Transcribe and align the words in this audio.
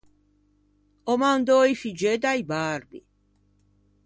Ò 1.11 1.17
mandou 1.23 1.61
i 1.73 1.79
figgeu 1.81 2.17
da-i 2.23 2.43
barbi. 2.51 2.99